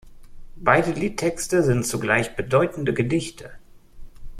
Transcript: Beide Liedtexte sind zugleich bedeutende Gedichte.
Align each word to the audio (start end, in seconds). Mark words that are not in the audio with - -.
Beide 0.55 0.93
Liedtexte 0.93 1.61
sind 1.61 1.85
zugleich 1.85 2.35
bedeutende 2.35 2.91
Gedichte. 2.91 3.51